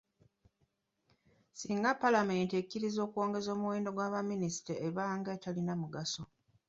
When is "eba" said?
4.87-5.03